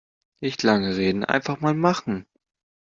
Nicht 0.41 0.63
lange 0.63 0.97
reden, 0.97 1.23
einfach 1.25 1.59
mal 1.61 1.75
machen! 1.75 2.25